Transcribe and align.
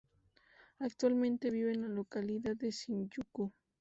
Actualmente 0.79 1.51
vive 1.51 1.73
en 1.73 1.81
la 1.83 1.87
localidad 1.87 2.55
de 2.55 2.71
Shinjuku. 2.71 3.51